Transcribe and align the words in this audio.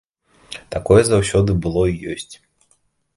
Такое 0.75 1.01
заўсёды 1.09 1.51
было 1.65 1.83
і 1.93 2.15
ёсць. 2.15 2.33